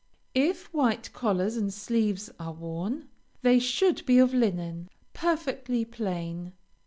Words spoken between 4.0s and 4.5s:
be of